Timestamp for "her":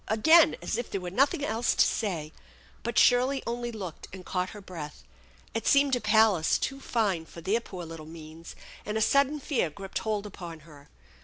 4.49-4.59, 10.61-10.89